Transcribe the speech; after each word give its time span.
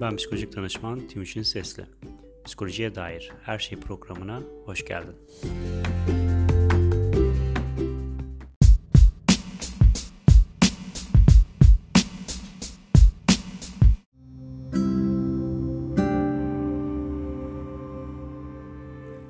Ben 0.00 0.16
psikolojik 0.16 0.56
danışman 0.56 1.06
Timuçin 1.06 1.42
Sesli. 1.42 1.84
Psikolojiye 2.44 2.94
dair 2.94 3.32
her 3.42 3.58
şey 3.58 3.80
programına 3.80 4.42
hoş 4.64 4.84
geldin. 4.84 5.16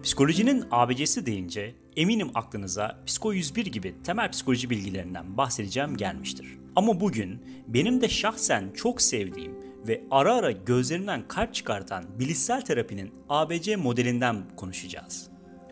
Psikolojinin 0.02 0.64
ABC'si 0.70 1.26
deyince 1.26 1.74
eminim 1.96 2.30
aklınıza 2.34 3.02
Psiko 3.06 3.32
101 3.32 3.66
gibi 3.66 3.94
temel 4.04 4.30
psikoloji 4.30 4.70
bilgilerinden 4.70 5.36
bahsedeceğim 5.36 5.96
gelmiştir. 5.96 6.46
Ama 6.76 7.00
bugün 7.00 7.40
benim 7.68 8.00
de 8.00 8.08
şahsen 8.08 8.70
çok 8.76 9.02
sevdiğim 9.02 9.67
ve 9.88 10.04
ara 10.10 10.34
ara 10.34 10.50
gözlerimden 10.50 11.28
kalp 11.28 11.54
çıkartan 11.54 12.04
bilişsel 12.18 12.60
terapinin 12.60 13.14
ABC 13.28 13.76
modelinden 13.76 14.44
konuşacağız. 14.56 15.28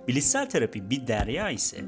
Bilişsel 0.08 0.50
terapi 0.50 0.90
bir 0.90 1.06
derya 1.06 1.50
ise 1.50 1.84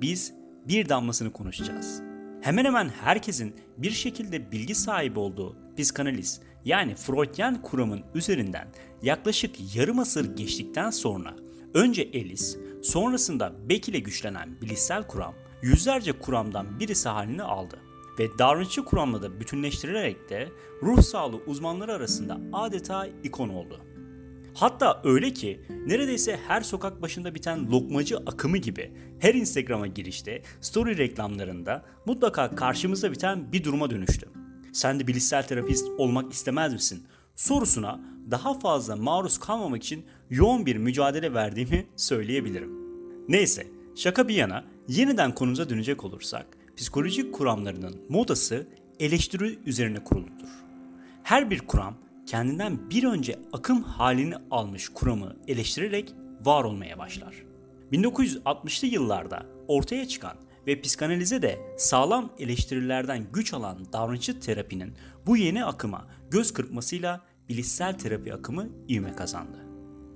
biz 0.00 0.32
bir 0.68 0.88
damlasını 0.88 1.32
konuşacağız. 1.32 2.02
Hemen 2.40 2.64
hemen 2.64 2.88
herkesin 2.88 3.54
bir 3.78 3.90
şekilde 3.90 4.52
bilgi 4.52 4.74
sahibi 4.74 5.18
olduğu 5.18 5.56
psikanaliz 5.76 6.40
yani 6.64 6.94
Freudian 6.94 7.62
kuramın 7.62 8.02
üzerinden 8.14 8.68
yaklaşık 9.02 9.76
yarım 9.76 9.98
asır 9.98 10.36
geçtikten 10.36 10.90
sonra 10.90 11.34
önce 11.74 12.02
Ellis, 12.02 12.58
sonrasında 12.82 13.52
Beck 13.68 13.88
ile 13.88 13.98
güçlenen 13.98 14.60
bilişsel 14.60 15.06
kuram 15.06 15.34
yüzlerce 15.62 16.12
kuramdan 16.12 16.80
birisi 16.80 17.08
halini 17.08 17.42
aldı 17.42 17.78
ve 18.20 18.38
davranışçı 18.38 18.84
kuramla 18.84 19.22
da 19.22 19.40
bütünleştirilerek 19.40 20.30
de 20.30 20.48
ruh 20.82 21.02
sağlığı 21.02 21.40
uzmanları 21.46 21.94
arasında 21.94 22.40
adeta 22.52 23.06
ikon 23.24 23.48
oldu. 23.48 23.80
Hatta 24.54 25.00
öyle 25.04 25.32
ki 25.32 25.60
neredeyse 25.86 26.40
her 26.48 26.60
sokak 26.60 27.02
başında 27.02 27.34
biten 27.34 27.70
lokmacı 27.70 28.16
akımı 28.18 28.56
gibi 28.56 28.92
her 29.18 29.34
Instagram'a 29.34 29.86
girişte, 29.86 30.42
story 30.60 30.98
reklamlarında 30.98 31.84
mutlaka 32.06 32.56
karşımıza 32.56 33.12
biten 33.12 33.52
bir 33.52 33.64
duruma 33.64 33.90
dönüştü. 33.90 34.28
Sen 34.72 35.00
de 35.00 35.06
bilişsel 35.06 35.42
terapist 35.42 35.88
olmak 35.98 36.32
istemez 36.32 36.72
misin? 36.72 37.06
sorusuna 37.40 38.00
daha 38.30 38.58
fazla 38.58 38.96
maruz 38.96 39.38
kalmamak 39.38 39.82
için 39.82 40.04
yoğun 40.30 40.66
bir 40.66 40.76
mücadele 40.76 41.34
verdiğimi 41.34 41.86
söyleyebilirim. 41.96 42.70
Neyse, 43.28 43.66
şaka 43.96 44.28
bir 44.28 44.34
yana 44.34 44.64
yeniden 44.88 45.34
konumuza 45.34 45.70
dönecek 45.70 46.04
olursak, 46.04 46.46
psikolojik 46.80 47.34
kuramlarının 47.34 48.00
modası 48.08 48.66
eleştiri 49.00 49.58
üzerine 49.66 50.04
kuruludur. 50.04 50.48
Her 51.22 51.50
bir 51.50 51.58
kuram 51.58 51.94
kendinden 52.26 52.90
bir 52.90 53.04
önce 53.04 53.38
akım 53.52 53.82
halini 53.82 54.34
almış 54.50 54.88
kuramı 54.88 55.36
eleştirerek 55.48 56.14
var 56.44 56.64
olmaya 56.64 56.98
başlar. 56.98 57.34
1960'lı 57.92 58.88
yıllarda 58.88 59.46
ortaya 59.68 60.08
çıkan 60.08 60.36
ve 60.66 60.80
psikanalize 60.80 61.42
de 61.42 61.58
sağlam 61.78 62.32
eleştirilerden 62.38 63.26
güç 63.32 63.54
alan 63.54 63.92
davranışçı 63.92 64.40
terapinin 64.40 64.94
bu 65.26 65.36
yeni 65.36 65.64
akıma 65.64 66.06
göz 66.30 66.52
kırpmasıyla 66.52 67.20
bilişsel 67.48 67.98
terapi 67.98 68.34
akımı 68.34 68.68
ivme 68.88 69.16
kazandı. 69.16 69.58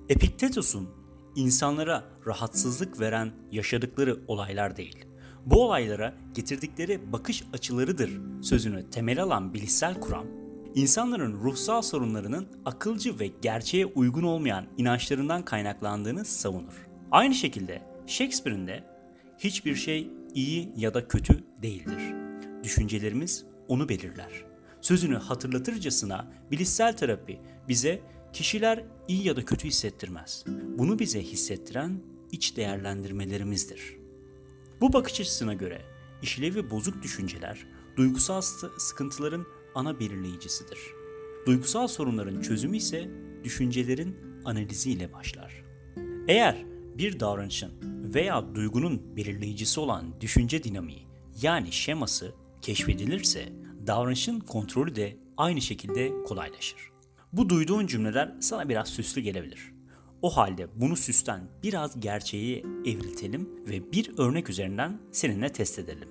Epiktetos'un 0.08 0.88
insanlara 1.36 2.04
rahatsızlık 2.26 3.00
veren 3.00 3.32
yaşadıkları 3.52 4.20
olaylar 4.28 4.76
değil, 4.76 5.13
bu 5.46 5.64
olaylara 5.64 6.14
getirdikleri 6.34 7.12
bakış 7.12 7.44
açılarıdır 7.52 8.10
sözünü 8.42 8.90
temel 8.90 9.22
alan 9.22 9.54
bilişsel 9.54 10.00
kuram, 10.00 10.26
insanların 10.74 11.32
ruhsal 11.32 11.82
sorunlarının 11.82 12.46
akılcı 12.64 13.18
ve 13.18 13.30
gerçeğe 13.42 13.86
uygun 13.86 14.22
olmayan 14.22 14.66
inançlarından 14.76 15.44
kaynaklandığını 15.44 16.24
savunur. 16.24 16.86
Aynı 17.10 17.34
şekilde 17.34 17.82
Shakespeare'in 18.06 18.66
de 18.66 18.84
hiçbir 19.38 19.74
şey 19.74 20.10
iyi 20.34 20.72
ya 20.76 20.94
da 20.94 21.08
kötü 21.08 21.44
değildir. 21.62 22.14
Düşüncelerimiz 22.64 23.44
onu 23.68 23.88
belirler. 23.88 24.44
Sözünü 24.80 25.16
hatırlatırcasına 25.16 26.32
bilişsel 26.50 26.96
terapi 26.96 27.40
bize 27.68 28.00
kişiler 28.32 28.84
iyi 29.08 29.26
ya 29.26 29.36
da 29.36 29.44
kötü 29.44 29.68
hissettirmez. 29.68 30.44
Bunu 30.78 30.98
bize 30.98 31.22
hissettiren 31.22 32.00
iç 32.32 32.56
değerlendirmelerimizdir. 32.56 34.03
Bu 34.80 34.92
bakış 34.92 35.20
açısına 35.20 35.54
göre 35.54 35.82
işlevi 36.22 36.70
bozuk 36.70 37.02
düşünceler 37.02 37.66
duygusal 37.96 38.40
sıkıntıların 38.78 39.46
ana 39.74 40.00
belirleyicisidir. 40.00 40.78
Duygusal 41.46 41.86
sorunların 41.86 42.40
çözümü 42.40 42.76
ise 42.76 43.10
düşüncelerin 43.44 44.16
analiziyle 44.44 45.12
başlar. 45.12 45.64
Eğer 46.28 46.64
bir 46.98 47.20
davranışın 47.20 47.72
veya 48.14 48.54
duygunun 48.54 49.16
belirleyicisi 49.16 49.80
olan 49.80 50.20
düşünce 50.20 50.64
dinamiği 50.64 51.06
yani 51.42 51.72
şeması 51.72 52.32
keşfedilirse 52.62 53.52
davranışın 53.86 54.40
kontrolü 54.40 54.96
de 54.96 55.16
aynı 55.36 55.60
şekilde 55.60 56.12
kolaylaşır. 56.24 56.90
Bu 57.32 57.48
duyduğun 57.48 57.86
cümleler 57.86 58.34
sana 58.40 58.68
biraz 58.68 58.88
süslü 58.88 59.20
gelebilir. 59.20 59.73
O 60.24 60.30
halde 60.30 60.68
bunu 60.76 60.96
süsten 60.96 61.40
biraz 61.62 62.00
gerçeği 62.00 62.66
evriltelim 62.84 63.50
ve 63.68 63.92
bir 63.92 64.18
örnek 64.18 64.50
üzerinden 64.50 64.98
seninle 65.12 65.48
test 65.48 65.78
edelim. 65.78 66.08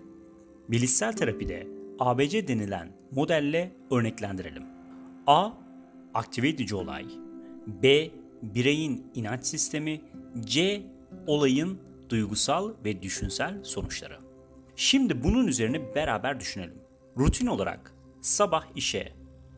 Bilişsel 0.70 1.14
terapide 1.14 1.68
ABC 2.00 2.48
denilen 2.48 2.98
modelle 3.12 3.76
örneklendirelim. 3.92 4.64
A. 5.28 5.50
Aktive 6.14 6.50
edici 6.50 6.76
olay 6.76 7.06
B. 7.68 8.12
Bireyin 8.42 9.12
inanç 9.16 9.46
sistemi 9.46 10.02
C. 10.40 10.84
Olayın 11.28 11.80
duygusal 12.10 12.74
ve 12.86 13.02
düşünsel 13.02 13.64
sonuçları. 13.64 14.20
Şimdi 14.76 15.24
bunun 15.24 15.48
üzerine 15.48 15.96
beraber 15.96 16.40
düşünelim. 16.40 16.78
Rutin 17.18 17.48
olarak 17.48 17.94
sabah 18.22 18.66
işe, 18.76 19.14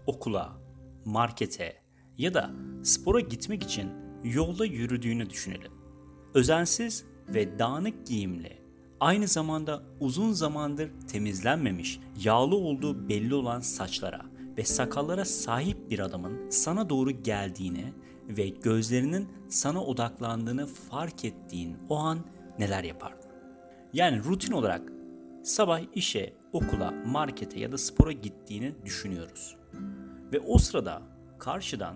okula, 0.07 0.57
markete 1.05 1.75
ya 2.17 2.33
da 2.33 2.51
spora 2.83 3.19
gitmek 3.19 3.63
için 3.63 4.04
yolda 4.34 4.66
yürüdüğünü 4.66 5.30
düşünelim. 5.30 5.72
Özensiz 6.34 7.06
ve 7.28 7.59
dağınık 7.59 8.08
giyimli, 8.08 8.58
aynı 9.00 9.28
zamanda 9.28 9.84
uzun 10.00 10.31
zamandır 10.31 10.90
temizlenmemiş, 11.08 12.00
yağlı 12.24 12.56
olduğu 12.56 13.09
belli 13.09 13.34
olan 13.34 13.59
saçlara 13.59 14.22
ve 14.58 14.63
sakallara 14.63 15.25
sahip 15.25 15.90
bir 15.90 16.00
adamın 16.00 16.50
sana 16.50 16.90
doğru 16.90 17.12
geldiğini 17.12 17.94
ve 18.28 18.47
gözlerinin 18.47 19.30
sana 19.50 19.84
odaklandığını 19.84 20.66
fark 20.66 21.25
ettiğin 21.25 21.78
o 21.90 21.97
an 21.97 22.19
neler 22.59 22.84
yapardın? 22.84 23.30
Yani 23.94 24.24
rutin 24.24 24.52
olarak 24.52 24.81
sabah 25.44 25.80
işe, 25.96 26.34
okula, 26.53 26.92
markete 26.92 27.59
ya 27.59 27.72
da 27.72 27.78
spora 27.78 28.12
gittiğini 28.12 28.75
düşünüyoruz. 28.86 29.56
Ve 30.34 30.40
o 30.40 30.57
sırada 30.57 31.02
karşıdan 31.40 31.96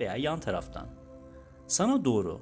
veya 0.00 0.16
yan 0.16 0.40
taraftan 0.40 0.97
sana 1.68 2.04
doğru 2.04 2.40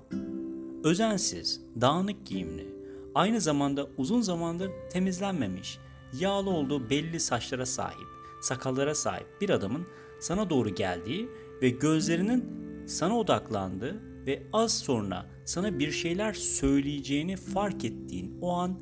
özensiz, 0.84 1.60
dağınık 1.81 2.26
giyimli, 2.26 2.66
aynı 3.14 3.41
zamanda 3.41 3.87
uzun 3.97 4.20
zamandır 4.20 4.70
temizlenmemiş, 4.91 5.78
yağlı 6.20 6.50
olduğu 6.50 6.91
belli 6.91 7.20
saçlara 7.20 7.66
sahip, 7.66 8.06
sakallara 8.41 8.94
sahip 8.94 9.26
bir 9.41 9.50
adamın 9.50 9.86
sana 10.20 10.50
doğru 10.50 10.69
geldiği 10.69 11.28
ve 11.62 11.69
gözlerinin 11.70 12.44
sana 12.86 13.19
odaklandığı 13.19 14.03
ve 14.26 14.42
az 14.53 14.78
sonra 14.78 15.26
sana 15.44 15.78
bir 15.78 15.91
şeyler 15.91 16.32
söyleyeceğini 16.32 17.36
fark 17.36 17.84
ettiğin 17.84 18.38
o 18.41 18.53
an 18.53 18.81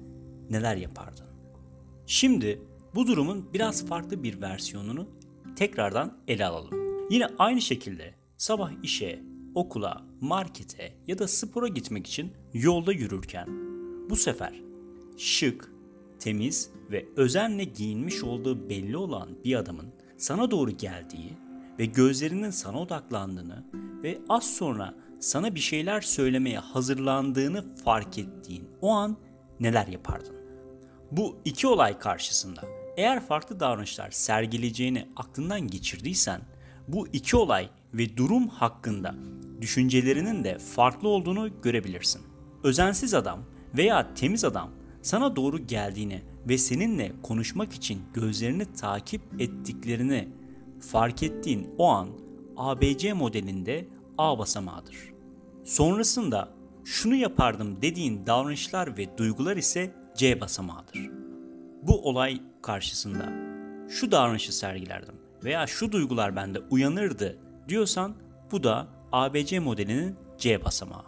neler 0.51 0.77
yapardın? 0.77 1.27
Şimdi 2.07 2.63
bu 2.95 3.07
durumun 3.07 3.53
biraz 3.53 3.87
farklı 3.87 4.23
bir 4.23 4.41
versiyonunu 4.41 5.09
tekrardan 5.57 6.19
ele 6.29 6.47
alalım. 6.47 6.71
Yine 7.11 7.27
aynı 7.39 7.61
şekilde 7.61 8.15
sabah 8.37 8.71
işe, 8.83 9.34
okula, 9.55 10.03
markete 10.21 10.93
ya 11.07 11.19
da 11.19 11.29
spora 11.29 11.69
gitmek 11.69 12.07
için 12.07 12.33
yolda 12.53 12.93
yürürken 12.93 13.47
bu 14.11 14.17
sefer 14.17 14.63
şık, 15.17 15.73
temiz 16.19 16.71
ve 16.91 17.07
özenle 17.17 17.65
giyinmiş 17.65 18.23
olduğu 18.23 18.69
belli 18.69 18.97
olan 18.97 19.29
bir 19.45 19.57
adamın 19.57 19.87
sana 20.17 20.51
doğru 20.51 20.71
geldiği 20.71 21.33
ve 21.79 21.85
gözlerinin 21.87 22.51
sana 22.51 22.81
odaklandığını 22.81 23.65
ve 24.03 24.19
az 24.29 24.55
sonra 24.55 24.95
sana 25.21 25.55
bir 25.55 25.61
şeyler 25.61 26.01
söylemeye 26.01 26.59
hazırlandığını 26.59 27.77
fark 27.77 28.19
ettiğin 28.19 28.69
o 28.81 28.91
an 28.91 29.17
neler 29.61 29.87
yapardın? 29.87 30.37
Bu 31.11 31.37
iki 31.45 31.67
olay 31.67 31.99
karşısında 31.99 32.61
eğer 32.97 33.27
farklı 33.27 33.61
davranışlar 33.61 34.11
sergileyeceğini 34.11 35.09
aklından 35.17 35.61
geçirdiysen 35.61 36.41
bu 36.89 37.09
iki 37.09 37.37
olay 37.37 37.69
ve 37.95 38.17
durum 38.17 38.49
hakkında 38.49 39.15
düşüncelerinin 39.61 40.45
de 40.45 40.59
farklı 40.59 41.09
olduğunu 41.09 41.61
görebilirsin. 41.63 42.23
Özensiz 42.63 43.15
adam 43.15 43.41
veya 43.77 44.15
temiz 44.15 44.45
adam 44.45 44.71
sana 45.03 45.37
doğru 45.37 45.59
geldiğini 45.59 46.23
ve 46.49 46.59
seninle 46.59 47.13
konuşmak 47.23 47.73
için 47.73 48.03
gözlerini 48.15 48.73
takip 48.73 49.23
ettiklerini 49.39 50.29
fark 50.81 51.23
ettiğin 51.23 51.75
o 51.79 51.89
an 51.89 52.09
ABC 52.57 53.13
modelinde 53.13 53.89
A 54.19 54.39
basamağıdır. 54.39 54.97
Sonrasında 55.65 56.49
şunu 56.85 57.15
yapardım 57.15 57.83
dediğin 57.83 58.27
davranışlar 58.27 58.99
ve 58.99 59.19
duygular 59.19 59.57
ise 59.57 59.95
C 60.17 60.41
basamağıdır. 60.41 61.11
Bu 61.83 62.09
olay 62.09 62.41
karşısında 62.63 63.33
şu 63.89 64.13
davranışı 64.13 64.57
sergilerdim 64.57 65.24
veya 65.45 65.67
şu 65.67 65.93
duygular 65.93 66.37
bende 66.37 66.59
uyanırdı 66.71 67.39
diyorsan 67.69 68.15
bu 68.53 68.63
da 68.63 68.89
ABC 69.13 69.59
modelinin 69.59 70.17
C 70.39 70.65
basamağı. 70.65 71.05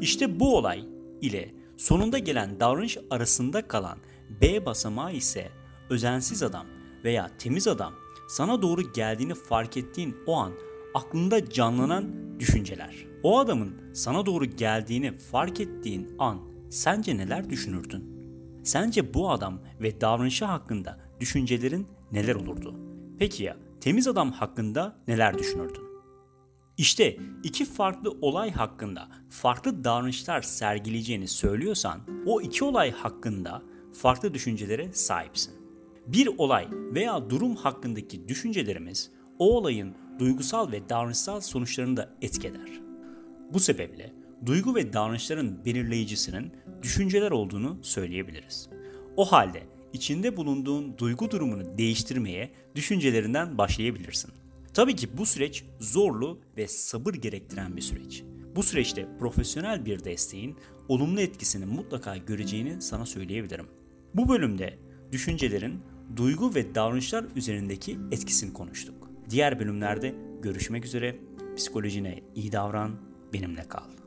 İşte 0.00 0.40
bu 0.40 0.56
olay 0.56 0.84
ile 1.20 1.54
sonunda 1.76 2.18
gelen 2.18 2.60
davranış 2.60 2.98
arasında 3.10 3.68
kalan 3.68 3.98
B 4.40 4.66
basamağı 4.66 5.12
ise 5.12 5.48
özensiz 5.90 6.42
adam 6.42 6.66
veya 7.04 7.30
temiz 7.38 7.68
adam 7.68 7.94
sana 8.28 8.62
doğru 8.62 8.92
geldiğini 8.92 9.34
fark 9.34 9.76
ettiğin 9.76 10.16
o 10.26 10.36
an 10.36 10.52
aklında 10.94 11.50
canlanan 11.50 12.04
düşünceler. 12.40 13.06
O 13.22 13.38
adamın 13.38 13.94
sana 13.94 14.26
doğru 14.26 14.44
geldiğini 14.44 15.12
fark 15.12 15.60
ettiğin 15.60 16.14
an 16.18 16.40
sence 16.70 17.16
neler 17.16 17.50
düşünürdün? 17.50 18.12
Sence 18.64 19.14
bu 19.14 19.30
adam 19.30 19.60
ve 19.80 20.00
davranışı 20.00 20.44
hakkında 20.44 21.00
düşüncelerin 21.20 21.86
neler 22.12 22.34
olurdu? 22.34 22.91
Peki 23.18 23.44
ya 23.44 23.56
temiz 23.80 24.08
adam 24.08 24.32
hakkında 24.32 24.96
neler 25.08 25.38
düşünürdün? 25.38 25.82
İşte 26.78 27.16
iki 27.42 27.64
farklı 27.64 28.10
olay 28.20 28.50
hakkında 28.50 29.08
farklı 29.30 29.84
davranışlar 29.84 30.42
sergileyeceğini 30.42 31.28
söylüyorsan 31.28 32.00
o 32.26 32.40
iki 32.40 32.64
olay 32.64 32.90
hakkında 32.90 33.62
farklı 33.92 34.34
düşüncelere 34.34 34.92
sahipsin. 34.92 35.54
Bir 36.06 36.26
olay 36.38 36.68
veya 36.70 37.30
durum 37.30 37.56
hakkındaki 37.56 38.28
düşüncelerimiz 38.28 39.10
o 39.38 39.56
olayın 39.56 39.94
duygusal 40.18 40.72
ve 40.72 40.88
davranışsal 40.88 41.40
sonuçlarını 41.40 41.96
da 41.96 42.14
etkiler. 42.22 42.80
Bu 43.52 43.60
sebeple 43.60 44.12
duygu 44.46 44.74
ve 44.74 44.92
davranışların 44.92 45.64
belirleyicisinin 45.64 46.52
düşünceler 46.82 47.30
olduğunu 47.30 47.78
söyleyebiliriz. 47.82 48.68
O 49.16 49.24
halde 49.32 49.62
içinde 49.92 50.36
bulunduğun 50.36 50.98
duygu 50.98 51.30
durumunu 51.30 51.78
değiştirmeye 51.78 52.50
düşüncelerinden 52.74 53.58
başlayabilirsin. 53.58 54.30
Tabii 54.74 54.96
ki 54.96 55.18
bu 55.18 55.26
süreç 55.26 55.64
zorlu 55.80 56.40
ve 56.56 56.68
sabır 56.68 57.14
gerektiren 57.14 57.76
bir 57.76 57.82
süreç. 57.82 58.22
Bu 58.56 58.62
süreçte 58.62 59.08
profesyonel 59.18 59.86
bir 59.86 60.04
desteğin 60.04 60.56
olumlu 60.88 61.20
etkisini 61.20 61.66
mutlaka 61.66 62.16
göreceğini 62.16 62.82
sana 62.82 63.06
söyleyebilirim. 63.06 63.66
Bu 64.14 64.28
bölümde 64.28 64.78
düşüncelerin 65.12 65.80
duygu 66.16 66.54
ve 66.54 66.74
davranışlar 66.74 67.24
üzerindeki 67.36 67.98
etkisini 68.12 68.52
konuştuk. 68.52 69.10
Diğer 69.30 69.60
bölümlerde 69.60 70.14
görüşmek 70.42 70.84
üzere. 70.84 71.16
Psikolojine 71.56 72.22
iyi 72.34 72.52
davran, 72.52 72.90
benimle 73.32 73.68
kal. 73.68 74.01